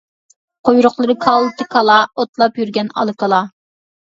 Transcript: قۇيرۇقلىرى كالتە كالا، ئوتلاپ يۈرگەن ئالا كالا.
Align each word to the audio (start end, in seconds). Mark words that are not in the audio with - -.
قۇيرۇقلىرى 0.69 1.15
كالتە 1.25 1.67
كالا، 1.75 1.99
ئوتلاپ 2.15 2.59
يۈرگەن 2.63 2.93
ئالا 2.95 3.17
كالا. 3.25 3.45